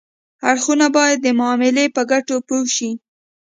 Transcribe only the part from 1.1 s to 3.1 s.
د معاملې په ګټو پوه شي